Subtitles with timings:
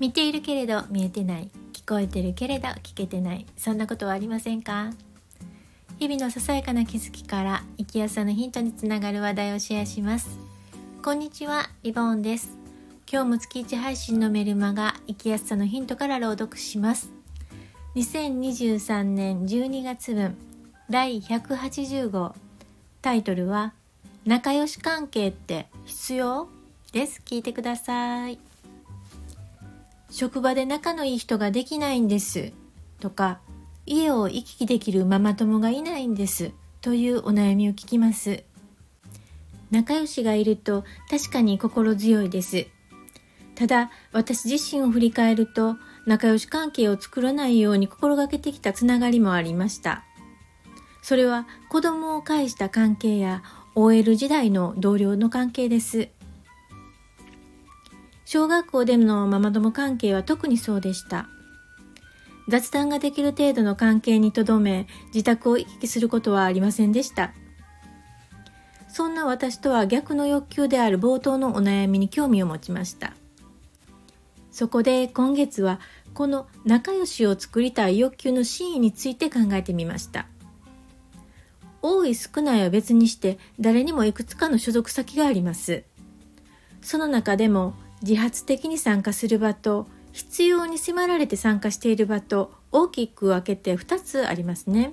[0.00, 1.50] 見ているけれど見えてない。
[1.74, 3.44] 聞こえてるけれど聞けてない。
[3.58, 4.92] そんなことはありませんか？
[5.98, 10.38] 日々のささやかな気づきから生きやすさのヒントにつながる話題をシェアします。
[11.04, 12.56] こんにちはリボーンです。
[13.12, 17.10] 今日も月1配信のメルマが生きやすさのヒントから朗読します。
[17.94, 20.34] 2023年12月分
[20.88, 22.34] 第180号
[23.02, 23.74] タイトルは
[24.24, 26.48] 仲良し関係って必要？
[26.92, 27.20] です。
[27.22, 28.38] 聞いてください。
[30.10, 32.52] 職場で仲のいい人ができないんです。
[33.00, 33.40] とか
[33.86, 36.52] 家を行き来できるママ友がいないんです。
[36.80, 38.44] というお悩みを聞きます。
[39.70, 42.66] 仲良しがいると確かに心強いです。
[43.54, 50.04] ただ私自身を振り返ると仲良し関係を作らないように心がけてきたつながりもありました。
[51.02, 53.42] それは子供を介した関係や
[53.74, 56.08] OL 時代の同僚の関係です。
[58.32, 61.26] 小学校でのママ友関係は特にそうでした。
[62.46, 67.32] 雑談ができる程度の関係にとどめ、自宅を行き来することはありませんでした。
[68.86, 73.14] そんな私とは逆の欲求である冒頭のお悩みに興味を持ちました。
[74.52, 75.80] そこで今月は
[76.14, 80.28] この仲良しを作りたい欲求の真意について考えてみました。
[81.82, 85.82] 多い少ないは別にして誰にもいくつかの所属先があります。
[86.80, 94.92] その中でも自発的に参加する場と必要に迫られて参加している場と大きく分けて2つありますね。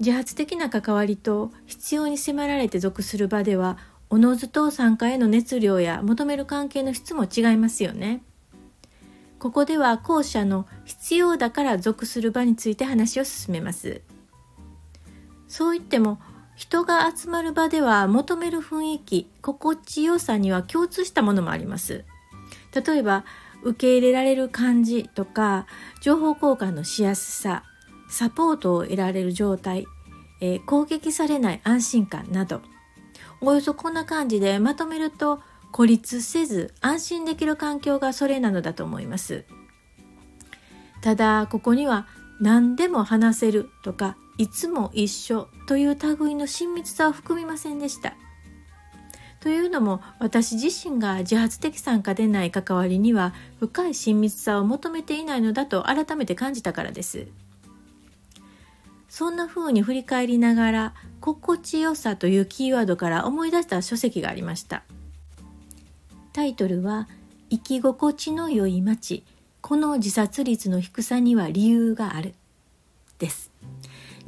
[0.00, 3.78] 自発的な関わりと必要に迫られて属する場では
[4.10, 8.22] おのずと参加への熱量や求める関係の質も違いますよね。
[9.38, 14.00] ここでは後者の必要だから属する場について話を進めます。
[15.46, 16.18] そう言っても
[16.58, 22.04] 人が集まる場では求める雰囲気心地よさには共通したものもあります。
[22.74, 23.24] 例えば
[23.62, 25.66] 受け入れられる感じとか
[26.02, 27.62] 情報交換のしやすさ
[28.10, 29.86] サポートを得られる状態、
[30.40, 32.60] えー、攻撃されない安心感など。
[33.40, 39.44] およそこんな感じでまとめると孤立せず安心できる環境がそれなのだと思います。
[41.02, 42.08] ただここには
[42.40, 48.14] 何でも話せるとかいつも一緒という類の親密さを含みませんでした。
[49.40, 57.26] というのも私自身が自発的参加でない関わりには深い親密さを求めていないのだと改めて感じたからです。
[59.08, 64.84] そんな風に振り返りながら心地よさというキーワードから思い出した書籍がありました。
[66.32, 67.08] タイトルは
[67.50, 69.24] 生き心地の良い街
[69.60, 72.34] この自殺率の低さには理由がある
[73.18, 73.50] です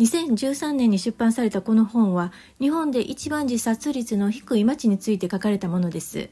[0.01, 6.31] 2013年に出版されたこの本は日本で一番自殺率の低い町について書かれたものです。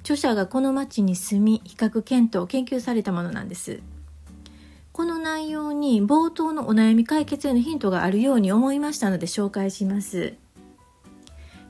[0.00, 3.80] 著者がこの町に住み比較検討研究されたものなんです。
[4.92, 10.34] この内容に冒頭のお悩み解決へのヒントがあるように思いましたので紹介します。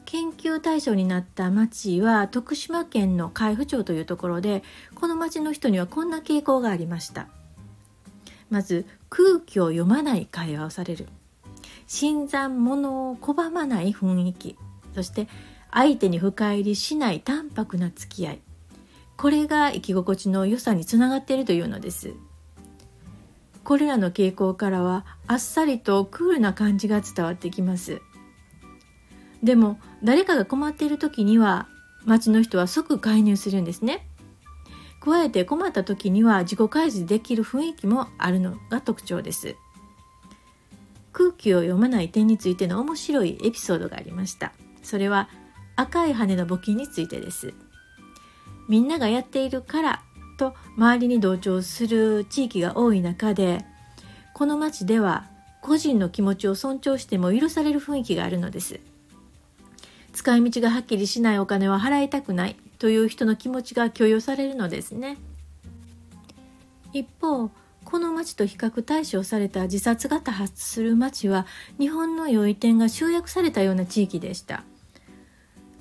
[0.05, 4.65] 研究対象になった町は徳島県の海部町というところで
[4.97, 7.29] この町の人にはこんな傾向がありました。
[8.51, 8.85] まず
[9.17, 11.07] 空気を読まない会話をされる。
[11.87, 14.59] 新参者を拒まない雰囲気。
[14.93, 15.29] そして
[15.71, 18.41] 相手に深入りしない淡白な付き合い。
[19.17, 22.15] これが生き心地の良さにつながっているというのです。
[23.63, 28.03] これらの傾向からはあっさりとクールな感じが伝わってきます。
[29.45, 31.69] でも誰かが困っている時には
[32.05, 34.09] 町の人は即介入するんですね。
[35.05, 39.55] 加えて困った時には自己開示できる雰囲気もあるのが特徴です。
[41.13, 44.53] 空気を読まない点についての面白いエピソードがありました。
[44.83, 45.29] それは
[45.77, 47.53] 赤い羽の募金についてです。
[48.67, 50.03] みんながやっているから
[50.39, 53.63] と周りに同調する地域が多い中で
[54.33, 55.27] この町では
[55.61, 58.81] 個人の気持ちを尊重しても許される雰囲気があるのです。
[60.15, 62.57] 使い道がはっきりしないお金は払いたくない。
[62.85, 65.17] という人の気持ちが許容されるのですね。
[66.93, 67.49] 一方
[67.83, 71.47] この町と比較対象された自殺が多発する町は
[71.79, 74.65] 日本の良い点が集約されたような地域でした。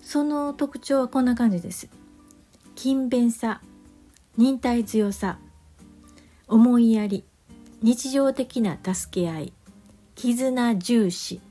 [0.02, 1.90] その特徴はこんな感じです。
[2.78, 3.60] 勤勉さ
[4.38, 5.40] 忍耐強さ
[6.48, 7.26] 思いやり
[7.82, 9.54] 日常的な助け合い
[10.16, 11.42] 絆重視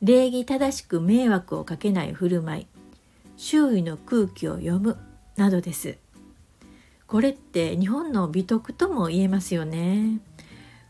[0.00, 2.66] 礼儀正しく迷惑をかけない振る舞い
[3.46, 4.96] 周囲の空気を読む
[5.36, 5.98] などです。
[7.06, 10.18] これって日本の美徳とも言えますよね。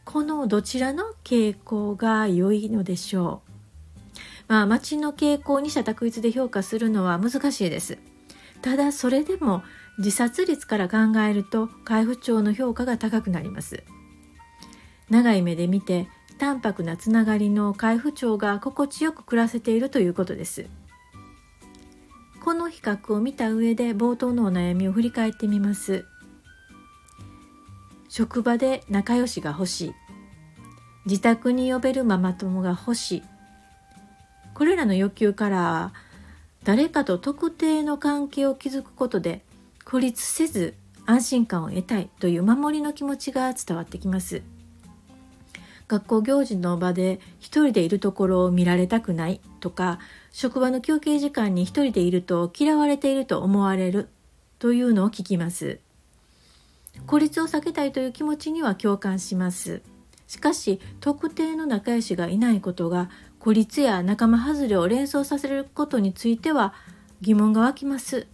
[0.04, 4.20] このどちらの傾向が良いのでしょう。
[4.46, 7.98] まあ街の傾向に者択一で評価するのは難しいです。
[8.62, 9.64] ただそれでも
[9.98, 10.98] 自殺率から考
[11.28, 13.82] えると海部長の評価が高くなります。
[15.10, 16.06] 長い目で見て
[16.38, 20.66] 淡白なつながりの海部長が心地よく暮らせているということです。
[22.74, 26.04] 比較を見た上で冒頭のお悩みを振り返ってみます。
[28.08, 29.94] 職場で仲良しが欲しい。
[31.06, 33.22] 自宅に呼べるママ友が欲しい。
[34.54, 35.92] これらの欲求から
[36.64, 39.44] 誰かと特定の関係を築くことで
[39.84, 40.74] 孤立せず
[41.06, 44.42] 安心感を得たいという守りの気持ちが伝わってきます。
[45.86, 49.98] 学校行事の場で一人でいるところを見られたくないとか
[50.32, 54.08] 職場の休憩時間に一人でいると嫌われていると思われる
[54.58, 55.78] というのを聞きます。
[57.06, 59.82] 孤立を避けたいという気持ちには共感します。
[60.26, 66.72] しかし特定の仲良しがいないことが孤立や仲間外れを連想させることについては
[67.20, 68.26] 疑問が湧きます。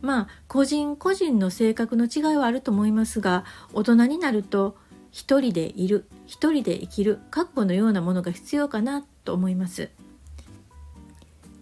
[0.00, 4.76] まあ個人個人の性格の違いはあると思いますが大人になると
[5.12, 9.90] 一人でいる一人で生きる覚悟のようなものが必要かなと思います。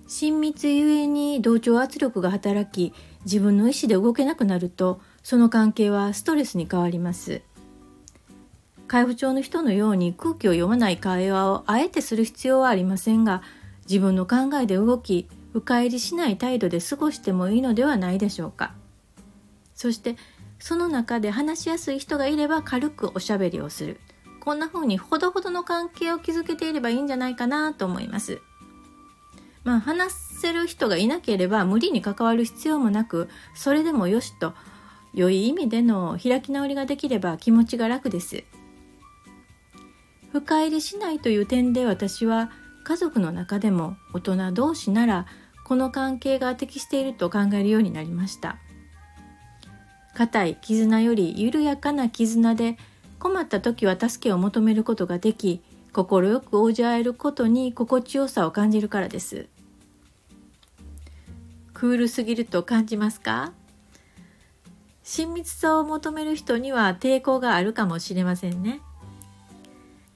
[0.07, 2.95] 親密ゆえに同調圧力が働き
[3.25, 7.43] 自分の意思で動けなくなるとその関係はストレスに変わります。
[8.87, 13.43] 海部長の人のように空気を読まない会話をあえてする必要はありませんが
[13.89, 18.75] 自分の考えで動き迂回りしない態度で過ごしてもいいのではないでしょうか。
[19.75, 20.17] そして
[20.61, 24.01] その中で話しやすい人がいれば軽くおしゃべりをする。
[24.41, 28.41] こんな風にほどほどの関係を築けていればいいんじゃないかなと思います。
[29.65, 34.55] まあ話せる人がいなければ無理に関わる必要もなくそれでもよしと
[35.13, 38.45] 良い意味での開き直りができれば気持ちが楽です。
[40.33, 42.51] 深入りしないという点で私は
[42.85, 45.27] 家族の中でも大人同士なら
[45.65, 48.59] この関係が適していると考えるようになりました。
[50.15, 52.77] 固い絆より緩やかな絆で
[53.19, 55.63] 困った時は助けを求めることができ
[55.93, 56.05] 快
[56.41, 59.47] く応じ合えることに心地よさを感じるからです。
[61.75, 63.53] クールすぎると感じますか？
[65.03, 68.81] 親密さを求める人には抵抗があるかもしれませんね。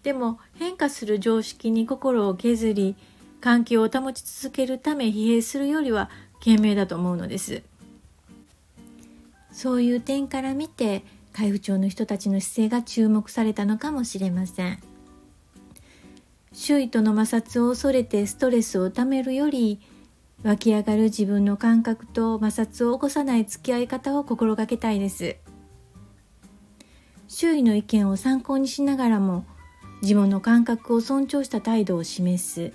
[0.03, 2.95] でも変化する常識に心を削り
[3.41, 7.63] 環境を保ち続けるため疲弊するよりは賢明だと思うのです。
[9.55, 14.81] そういう点から見て海部町の人たちの姿勢が注目されたのかもしれません。
[16.53, 19.81] 周囲との摩擦を恐れてストレスをためるより
[20.43, 25.37] 湧き上がる自分の感覚と摩擦を起こさない付き合い方を心がけたいです。
[27.29, 29.47] 周囲の意見を参考にしながらも
[30.03, 32.73] 自分の感覚を尊重した態度を示す。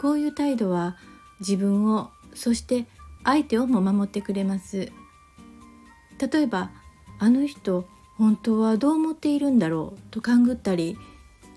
[0.00, 0.96] こういう態度は
[1.40, 2.86] 自分をそして
[3.24, 4.92] 相手をも守ってくれます。
[6.18, 6.70] 例えば
[7.18, 7.86] あの人
[8.16, 10.98] 本当はどう思っているんだろうと勘ぐったり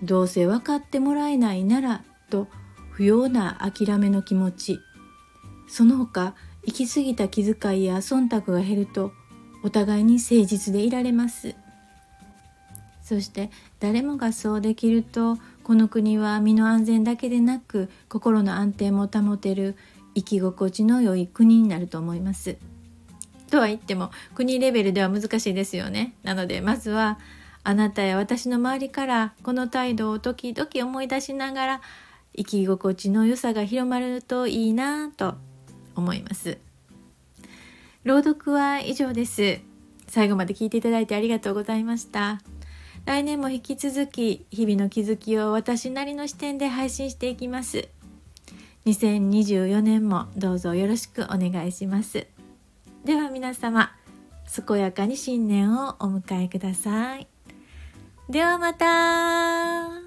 [0.02, 2.48] どうせ分かってもらえないならと
[2.90, 4.78] 不要な諦めの気持ち
[5.68, 9.12] その他行き過ぎた気遣いや忖度が減ると
[9.64, 11.54] お互いに誠実でいられます
[13.02, 13.50] そして
[13.80, 19.76] 誰もがそうできるとこの国は身の安全だけでなく心の安定も保てる
[20.14, 22.58] 生き心地の良い国になると思います。
[23.52, 26.14] とは言っても国レベルでは難しいですよね。
[26.22, 27.18] なのでまずは
[27.64, 31.80] あなたや私の周りからこの態度を時々思い出しながら
[32.34, 35.34] 生き心地の良さが広まるといいなと
[35.94, 36.56] 思います。
[38.04, 39.60] 朗読は以上です。
[40.08, 42.40] 最後まで聞いていただいてありがとうございました。
[43.04, 47.88] 来年も引き続き日々の気づきを私なりの視点で配信していきます
[48.86, 52.28] 2024年もどうぞよろしくお願いします
[53.04, 53.90] では皆様
[54.66, 57.26] 健やかに新年をお迎えください。
[58.28, 60.01] ではまた。